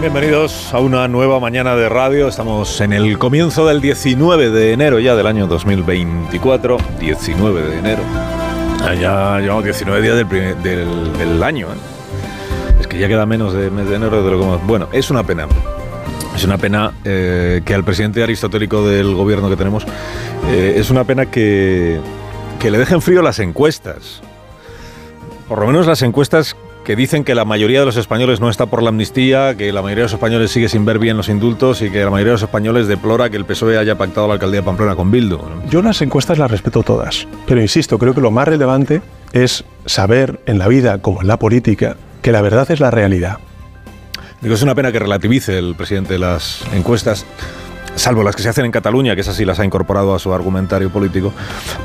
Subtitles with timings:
[0.00, 2.28] Bienvenidos a una nueva mañana de radio.
[2.28, 6.76] Estamos en el comienzo del 19 de enero ya del año 2024.
[7.00, 8.02] 19 de enero.
[8.82, 10.62] Ah, ya llevamos 19 días del,
[11.16, 11.68] del- año.
[11.68, 11.76] ¿eh?
[12.80, 15.22] Es que ya queda menos de mes de enero de lo que Bueno, es una
[15.24, 15.46] pena.
[16.34, 19.86] Es una pena eh, que al presidente aristotélico del gobierno que tenemos,
[20.48, 22.00] eh, es una pena que,
[22.58, 24.20] que le dejen frío las encuestas.
[25.48, 28.66] Por lo menos las encuestas que dicen que la mayoría de los españoles no está
[28.66, 31.82] por la amnistía, que la mayoría de los españoles sigue sin ver bien los indultos
[31.82, 34.60] y que la mayoría de los españoles deplora que el PSOE haya pactado la alcaldía
[34.60, 35.38] de Pamplona con Bildu.
[35.38, 35.68] ¿no?
[35.70, 39.00] Yo las encuestas las respeto todas, pero insisto, creo que lo más relevante
[39.32, 43.38] es saber en la vida como en la política que la verdad es la realidad.
[44.40, 47.24] Digo, es una pena que relativice el presidente las encuestas,
[47.96, 50.32] salvo las que se hacen en Cataluña, que esas sí las ha incorporado a su
[50.34, 51.32] argumentario político,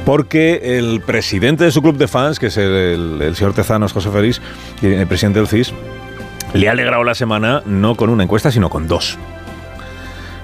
[0.05, 3.93] porque el presidente de su club de fans, que es el, el- el señor Tezanos
[3.93, 4.41] José Félix,
[4.81, 5.73] y el presidente del CIS,
[6.53, 9.17] le ha alegrado la semana no con una encuesta, sino con dos.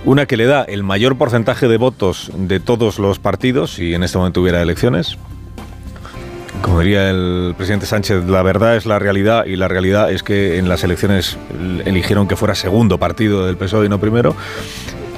[0.05, 4.03] Una que le da el mayor porcentaje de votos de todos los partidos, si en
[4.03, 5.17] este momento hubiera elecciones.
[6.61, 10.57] Como diría el presidente Sánchez, la verdad es la realidad y la realidad es que
[10.57, 11.37] en las elecciones
[11.85, 14.35] eligieron que fuera segundo partido del PSOE y no primero.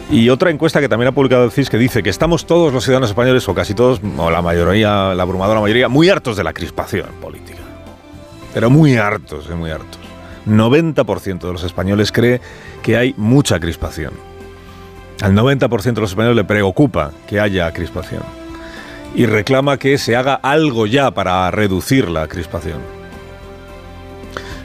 [0.09, 2.83] Y otra encuesta que también ha publicado el CIS que dice que estamos todos los
[2.85, 6.53] ciudadanos españoles, o casi todos, o la mayoría, la abrumadora mayoría, muy hartos de la
[6.53, 7.59] crispación política.
[8.53, 9.99] Pero muy hartos, eh, muy hartos.
[10.45, 12.39] 90% de los españoles cree
[12.81, 14.13] que hay mucha crispación.
[15.21, 18.23] Al 90% de los españoles le preocupa que haya crispación.
[19.13, 22.79] Y reclama que se haga algo ya para reducir la crispación.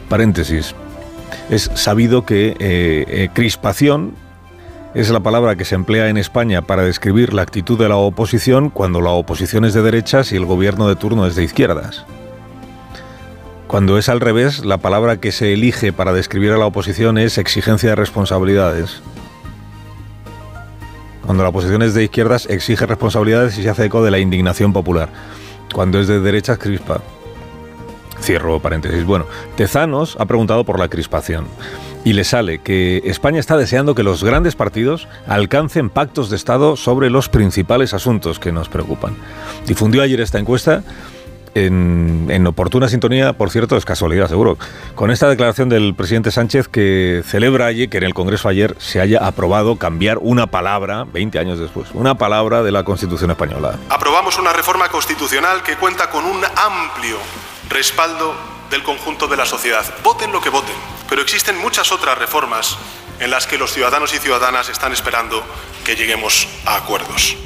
[0.08, 0.74] Paréntesis.
[1.50, 4.14] Es sabido que eh, eh, crispación
[4.94, 8.68] es la palabra que se emplea en España para describir la actitud de la oposición
[8.68, 12.04] cuando la oposición es de derechas y el gobierno de turno es de izquierdas.
[13.68, 17.38] Cuando es al revés, la palabra que se elige para describir a la oposición es
[17.38, 19.00] exigencia de responsabilidades.
[21.24, 24.74] Cuando la oposición es de izquierdas, exige responsabilidades y se hace eco de la indignación
[24.74, 25.08] popular.
[25.72, 27.00] Cuando es de derechas, crispa.
[28.20, 29.04] Cierro paréntesis.
[29.04, 29.24] Bueno,
[29.56, 31.46] Tezanos ha preguntado por la crispación
[32.04, 36.76] y le sale que España está deseando que los grandes partidos alcancen pactos de Estado
[36.76, 39.16] sobre los principales asuntos que nos preocupan.
[39.66, 40.82] Difundió ayer esta encuesta
[41.54, 44.56] en, en oportuna sintonía, por cierto, es casualidad seguro,
[44.94, 49.00] con esta declaración del presidente Sánchez que celebra allí que en el Congreso ayer se
[49.00, 53.78] haya aprobado cambiar una palabra, 20 años después, una palabra de la Constitución española.
[53.90, 57.18] aprobamos una reforma constitucional que cuenta con un amplio
[57.68, 58.34] respaldo
[58.72, 59.84] del conjunto de la sociedad.
[60.02, 60.74] Voten lo que voten,
[61.08, 62.76] pero existen muchas otras reformas
[63.20, 65.44] en las que los ciudadanos y ciudadanas están esperando
[65.84, 67.36] que lleguemos a acuerdos.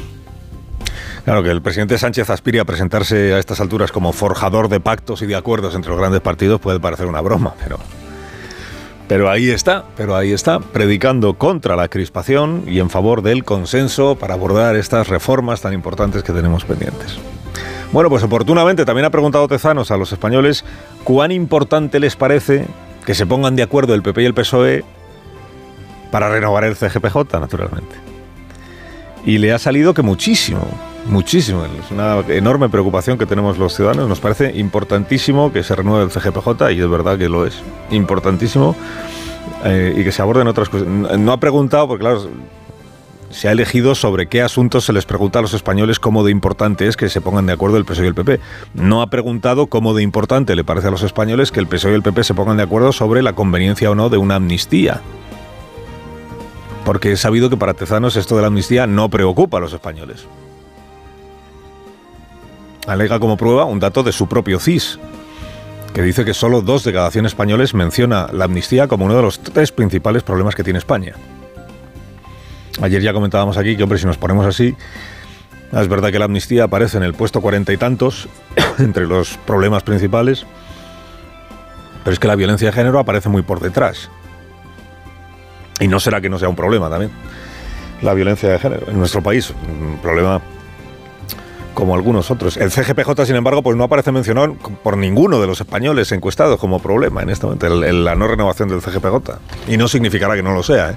[1.25, 5.21] Claro, que el presidente Sánchez aspire a presentarse a estas alturas como forjador de pactos
[5.23, 7.79] y de acuerdos entre los grandes partidos puede parecer una broma, pero...
[9.09, 14.17] Pero ahí está, pero ahí está, predicando contra la crispación y en favor del consenso
[14.17, 17.17] para abordar estas reformas tan importantes que tenemos pendientes.
[17.93, 20.65] Bueno, pues oportunamente también ha preguntado Tezanos a los españoles
[21.05, 22.67] cuán importante les parece
[23.05, 24.85] que se pongan de acuerdo el PP y el PSOE
[26.11, 27.95] para renovar el CGPJ, naturalmente.
[29.25, 30.67] Y le ha salido que muchísimo,
[31.07, 31.65] muchísimo.
[31.65, 34.09] Es una enorme preocupación que tenemos los ciudadanos.
[34.09, 37.61] Nos parece importantísimo que se renueve el CGPJ y es verdad que lo es.
[37.91, 38.75] Importantísimo.
[39.65, 40.87] eh, y que se aborden otras cosas.
[40.87, 42.29] No ha preguntado, porque claro,
[43.31, 46.87] se ha elegido sobre qué asuntos se les pregunta a los españoles cómo de importante
[46.87, 48.41] es que se pongan de acuerdo el PSOE y el PP.
[48.75, 51.95] No ha preguntado cómo de importante le parece a los españoles que el PSOE y
[51.95, 55.01] el PP se pongan de acuerdo sobre la conveniencia o no de una amnistía.
[56.85, 60.27] Porque es sabido que para Tezanos esto de la amnistía no preocupa a los españoles.
[62.87, 65.01] Alega como prueba un dato de su propio CIS,
[65.93, 69.23] que dice que solo dos de cada 100 españoles menciona la amnistía como uno de
[69.23, 71.15] los tres principales problemas que tiene España.
[72.83, 74.75] Ayer ya comentábamos aquí que, hombre, si nos ponemos así,
[75.73, 78.29] es verdad que la amnistía aparece en el puesto cuarenta y tantos
[78.79, 80.45] entre los problemas principales,
[82.05, 84.11] pero es que la violencia de género aparece muy por detrás.
[85.81, 87.11] Y no será que no sea un problema también.
[88.03, 90.41] La violencia de género en nuestro país, un problema
[91.75, 92.57] como algunos otros.
[92.57, 96.79] El CGPJ, sin embargo, pues no aparece mencionado por ninguno de los españoles encuestados como
[96.81, 99.39] problema en este momento, el- la no renovación del CGPJ.
[99.69, 100.97] Y no significará que no lo sea, ¿eh?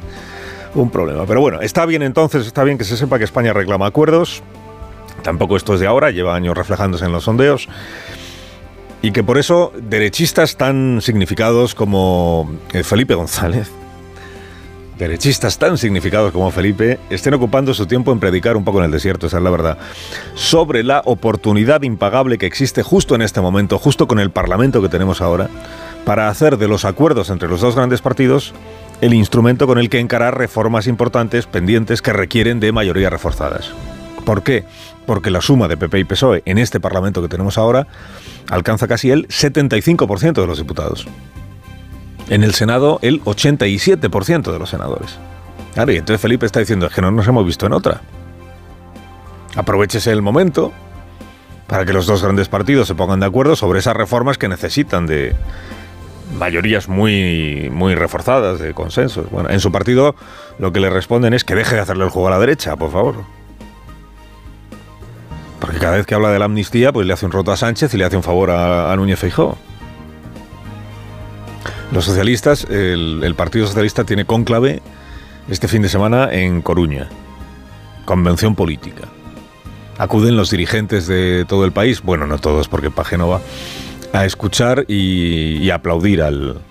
[0.75, 1.25] Un problema.
[1.25, 4.43] Pero bueno, está bien entonces, está bien que se sepa que España reclama acuerdos.
[5.23, 7.67] Tampoco esto es de ahora, lleva años reflejándose en los sondeos.
[9.01, 13.71] Y que por eso derechistas tan significados como eh, Felipe González,
[14.97, 18.91] derechistas tan significados como Felipe estén ocupando su tiempo en predicar un poco en el
[18.91, 19.77] desierto, esa es la verdad,
[20.35, 24.89] sobre la oportunidad impagable que existe justo en este momento, justo con el Parlamento que
[24.89, 25.49] tenemos ahora,
[26.03, 28.53] para hacer de los acuerdos entre los dos grandes partidos
[29.01, 33.71] el instrumento con el que encarar reformas importantes pendientes que requieren de mayorías reforzadas.
[34.25, 34.65] ¿Por qué?
[35.05, 37.87] Porque la suma de PP y PSOE en este Parlamento que tenemos ahora
[38.49, 41.07] alcanza casi el 75% de los diputados.
[42.29, 45.17] En el Senado, el 87% de los senadores.
[45.73, 48.01] Claro, y entonces Felipe está diciendo, es que no nos hemos visto en otra.
[49.55, 50.71] Aprovechese el momento
[51.67, 55.07] para que los dos grandes partidos se pongan de acuerdo sobre esas reformas que necesitan
[55.07, 55.35] de
[56.37, 59.29] mayorías muy, muy reforzadas, de consensos.
[59.29, 60.15] Bueno, en su partido
[60.57, 62.91] lo que le responden es que deje de hacerle el juego a la derecha, por
[62.91, 63.15] favor.
[65.59, 67.93] Porque cada vez que habla de la amnistía, pues le hace un roto a Sánchez
[67.93, 69.57] y le hace un favor a, Núñez Feijóo.
[71.91, 74.81] Los socialistas, el, Partido Socialista tiene cónclave
[75.49, 77.09] este fin de semana en Coruña,
[78.05, 79.07] convención política.
[79.97, 83.41] Acuden los dirigentes de todo el país, bueno, no todos porque para Génova,
[84.13, 86.61] a escuchar y, aplaudir al,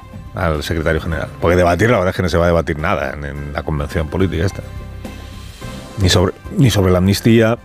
[0.63, 1.29] secretario general.
[1.41, 4.09] Porque debatir, la verdad es que no se va a debatir nada en, la convención
[4.09, 4.63] política esta.
[5.99, 7.59] Ni sobre, ni sobre la amnistía,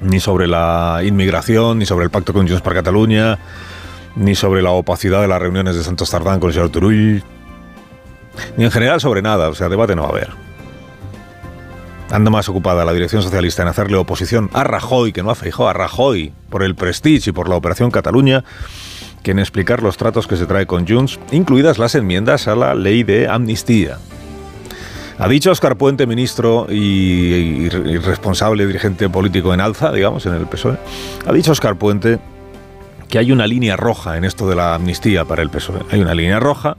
[0.00, 3.38] ni sobre la inmigración, ni sobre el pacto con Junts para Cataluña,
[4.16, 7.22] ni sobre la opacidad de las reuniones de Santos Tardán con el señor Turull,
[8.56, 10.43] ni en general sobre nada, o sea, debate no va a haber.
[12.14, 15.68] Anda más ocupada la dirección socialista en hacerle oposición a Rajoy, que no a Feijó,
[15.68, 18.44] a Rajoy, por el Prestige y por la Operación Cataluña,
[19.24, 22.76] que en explicar los tratos que se trae con Junts, incluidas las enmiendas a la
[22.76, 23.98] ley de amnistía.
[25.18, 30.46] Ha dicho Oscar Puente, ministro y, y responsable dirigente político en alza, digamos, en el
[30.46, 30.78] PSOE,
[31.26, 32.20] ha dicho Oscar Puente
[33.08, 35.80] que hay una línea roja en esto de la amnistía para el PSOE.
[35.90, 36.76] Hay una línea roja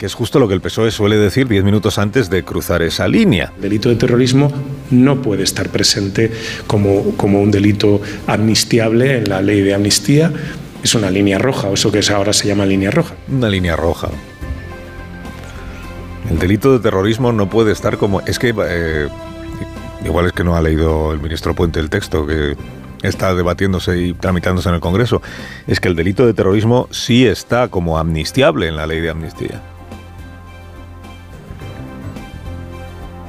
[0.00, 3.06] que es justo lo que el PSOE suele decir diez minutos antes de cruzar esa
[3.06, 3.52] línea.
[3.56, 4.50] El delito de terrorismo
[4.90, 6.32] no puede estar presente
[6.66, 10.32] como, como un delito amnistiable en la ley de amnistía.
[10.82, 13.14] Es una línea roja, o eso que ahora se llama línea roja.
[13.28, 14.08] Una línea roja.
[16.30, 18.22] El delito de terrorismo no puede estar como...
[18.22, 18.54] Es que...
[18.56, 19.06] Eh,
[20.06, 22.56] igual es que no ha leído el ministro Puente el texto, que
[23.02, 25.20] está debatiéndose y tramitándose en el Congreso,
[25.66, 29.60] es que el delito de terrorismo sí está como amnistiable en la ley de amnistía.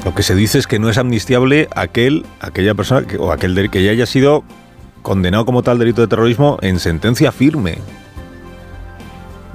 [0.03, 3.83] Lo que se dice es que no es amnistiable aquel, aquella persona o aquel que
[3.83, 4.43] ya haya sido
[5.01, 7.77] condenado como tal delito de terrorismo en sentencia firme.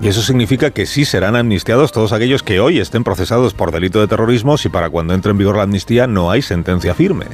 [0.00, 3.98] Y eso significa que sí serán amnistiados todos aquellos que hoy estén procesados por delito
[4.00, 7.26] de terrorismo si para cuando entre en vigor la amnistía no hay sentencia firme.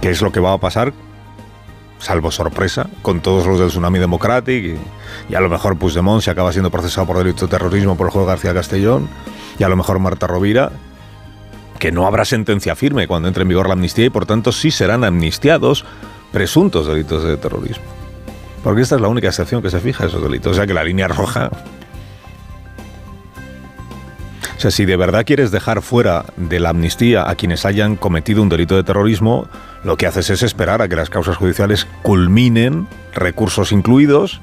[0.00, 0.92] ¿Qué es lo que va a pasar
[1.98, 4.78] salvo sorpresa, con todos los del Tsunami Democratic
[5.28, 8.20] y, a lo mejor Puigdemont se acaba siendo procesado por delito de terrorismo por el
[8.20, 9.08] de García Castellón
[9.58, 10.72] y a lo mejor Marta Rovira,
[11.78, 14.70] que no habrá sentencia firme cuando entre en vigor la amnistía y por tanto sí
[14.70, 15.84] serán amnistiados
[16.32, 17.84] presuntos delitos de terrorismo.
[18.62, 20.52] Porque esta es la única excepción que se fija a esos delitos.
[20.52, 21.50] O sea que la línea roja
[24.56, 28.42] o sea, si de verdad quieres dejar fuera de la amnistía a quienes hayan cometido
[28.42, 29.48] un delito de terrorismo,
[29.84, 34.40] lo que haces es esperar a que las causas judiciales culminen, recursos incluidos,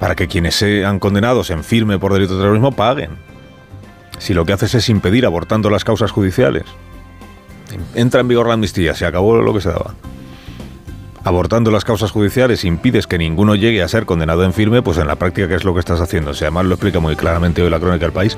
[0.00, 3.10] para que quienes sean condenados en firme por delito de terrorismo paguen.
[4.22, 6.62] Si lo que haces es impedir abortando las causas judiciales,
[7.96, 9.96] entra en vigor la amnistía, se acabó lo que se daba
[11.24, 15.06] abortando las causas judiciales impides que ninguno llegue a ser condenado en firme, pues en
[15.06, 16.34] la práctica, ¿qué es lo que estás haciendo?
[16.34, 18.36] Si además lo explica muy claramente hoy la crónica del país,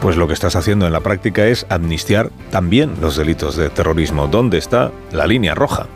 [0.00, 4.28] pues lo que estás haciendo en la práctica es amnistiar también los delitos de terrorismo.
[4.28, 5.88] ¿Dónde está la línea roja?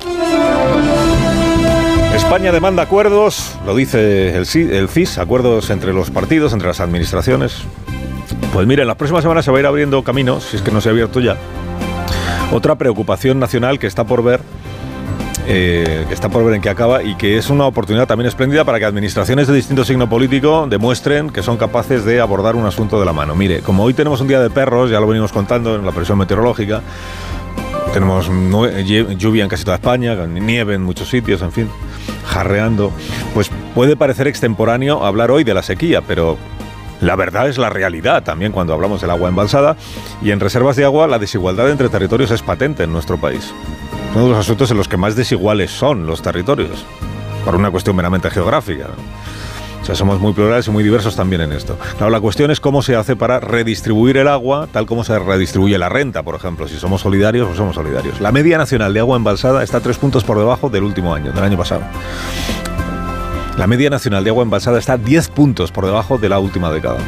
[2.15, 7.63] España demanda acuerdos, lo dice el CIS, acuerdos entre los partidos, entre las administraciones.
[8.53, 10.71] Pues mire, en las próximas semanas se va a ir abriendo caminos, si es que
[10.71, 11.37] no se ha abierto ya.
[12.53, 14.41] Otra preocupación nacional que está por ver
[15.49, 18.65] eh, que está por ver en qué acaba y que es una oportunidad también espléndida
[18.65, 22.99] para que administraciones de distinto signo político demuestren que son capaces de abordar un asunto
[22.99, 23.37] de la mano.
[23.37, 26.19] Mire, como hoy tenemos un día de perros, ya lo venimos contando en la presión
[26.19, 26.83] meteorológica,
[27.93, 28.29] tenemos
[29.17, 31.69] lluvia en casi toda España, nieve en muchos sitios, en fin,
[32.27, 32.91] jarreando,
[33.33, 36.37] pues puede parecer extemporáneo hablar hoy de la sequía, pero
[37.01, 39.77] la verdad es la realidad también cuando hablamos del agua embalsada
[40.23, 43.53] y en reservas de agua la desigualdad entre territorios es patente en nuestro país
[44.17, 46.87] uno de los asuntos en los que más desiguales son los territorios,
[47.45, 48.87] por una cuestión meramente geográfica.
[49.83, 51.79] O sea, somos muy plurales y muy diversos también en esto.
[52.01, 55.91] La cuestión es cómo se hace para redistribuir el agua, tal como se redistribuye la
[55.91, 56.67] renta, por ejemplo.
[56.67, 58.21] Si somos solidarios, pues somos solidarios.
[58.21, 61.45] La media nacional de agua embalsada está tres puntos por debajo del último año, del
[61.45, 61.83] año pasado.
[63.57, 66.99] La media nacional de agua embalsada está 10 puntos por debajo de la última década.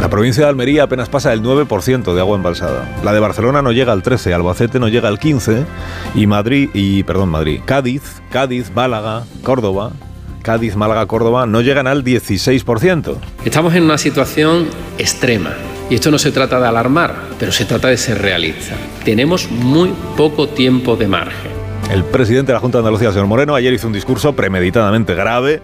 [0.00, 2.92] La provincia de Almería apenas pasa el 9% de agua embalsada.
[3.04, 5.64] La de Barcelona no llega al 13, Albacete no llega al 15
[6.16, 9.92] y Madrid y perdón, Madrid, Cádiz, Cádiz, Málaga, Córdoba,
[10.42, 13.16] Cádiz, Málaga, Córdoba no llegan al 16%.
[13.44, 14.66] Estamos en una situación
[14.98, 15.54] extrema
[15.88, 18.74] y esto no se trata de alarmar, pero se trata de ser realista.
[19.04, 21.53] Tenemos muy poco tiempo de margen.
[21.90, 25.62] El presidente de la Junta de Andalucía, señor Moreno, ayer hizo un discurso premeditadamente grave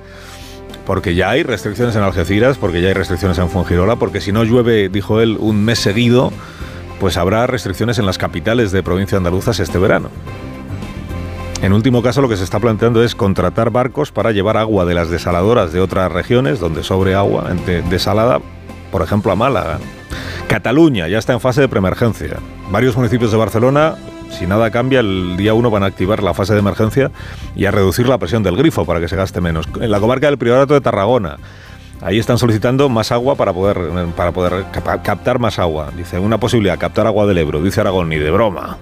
[0.87, 4.45] porque ya hay restricciones en Algeciras, porque ya hay restricciones en Fuengirola, porque si no
[4.45, 6.33] llueve, dijo él, un mes seguido,
[6.99, 10.11] pues habrá restricciones en las capitales de provincia andaluzas este verano.
[11.63, 14.95] En último caso, lo que se está planteando es contratar barcos para llevar agua de
[14.95, 17.51] las desaladoras de otras regiones donde sobre agua
[17.89, 18.41] desalada,
[18.91, 19.79] por ejemplo a Málaga.
[20.49, 22.39] Cataluña ya está en fase de preemergencia.
[22.71, 23.95] Varios municipios de Barcelona
[24.31, 27.11] si nada cambia, el día 1 van a activar la fase de emergencia
[27.55, 29.69] y a reducir la presión del grifo para que se gaste menos.
[29.81, 31.37] En la comarca del Priorato de Tarragona,
[32.01, 33.79] ahí están solicitando más agua para poder,
[34.17, 34.67] para poder
[35.03, 35.91] captar más agua.
[35.97, 37.63] Dice, una posibilidad, captar agua del Ebro.
[37.63, 38.79] Dice Aragón, ni de broma.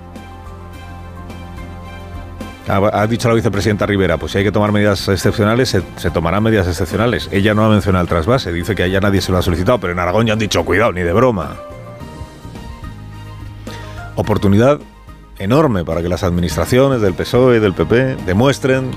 [2.69, 6.43] Ha, dicho la vicepresidenta Rivera, pues si hay que tomar medidas excepcionales, se, se, tomarán
[6.43, 7.31] medidas excepcionales.
[7.33, 9.95] Ella no ha mencionado el trasvase, dice que allá nadie se lo ha solicitado, pero
[9.95, 11.57] en Aragón ya han dicho, cuidado, ni de broma.
[14.17, 14.81] Oportunidad
[15.39, 18.91] enorme para que las administraciones del PSOE y del PP demuestren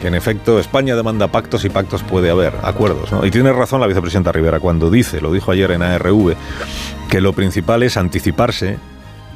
[0.00, 3.10] que en efecto España demanda pactos y pactos puede haber, acuerdos.
[3.22, 6.34] Y tiene razón la vicepresidenta Rivera cuando dice, lo dijo ayer en ARV,
[7.08, 8.78] que lo principal es anticiparse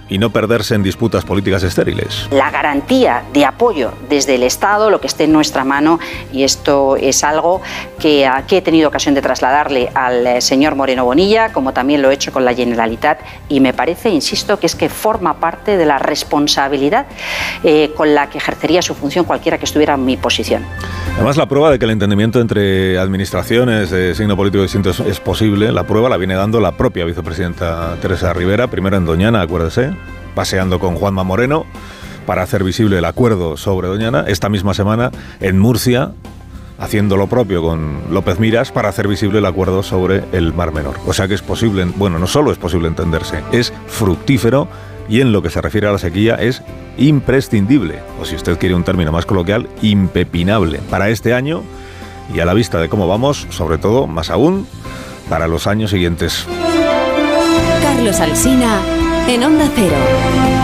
[0.09, 2.29] y no perderse en disputas políticas estériles.
[2.31, 5.99] La garantía de apoyo desde el Estado, lo que esté en nuestra mano,
[6.33, 7.61] y esto es algo
[7.99, 12.11] que aquí he tenido ocasión de trasladarle al eh, señor Moreno Bonilla, como también lo
[12.11, 15.87] he hecho con la Generalitat, y me parece, insisto, que es que forma parte de
[15.87, 17.07] la responsabilidad
[17.65, 20.65] eh, con la que ejercería su función cualquiera que estuviera en mi posición.
[21.17, 25.73] Además, la prueba de que el entendimiento entre administraciones de signo político distinto es posible,
[25.73, 29.93] la prueba la viene dando la propia vicepresidenta Teresa Rivera, primero en Doñana, acuérdese,
[30.35, 31.65] paseando con Juanma Moreno
[32.27, 34.25] para hacer visible el acuerdo sobre Doñana.
[34.29, 36.13] Esta misma semana en Murcia,
[36.79, 40.97] haciendo lo propio con López Miras para hacer visible el acuerdo sobre el Mar Menor.
[41.07, 44.69] O sea que es posible, bueno, no solo es posible entenderse, es fructífero
[45.09, 46.63] y en lo que se refiere a la sequía es
[46.99, 51.63] imprescindible, o si usted quiere un término más coloquial, impepinable para este año
[52.35, 54.67] y a la vista de cómo vamos, sobre todo, más aún,
[55.29, 56.47] para los años siguientes.
[57.83, 58.81] Carlos Alsina
[59.29, 60.56] en Onda Cero.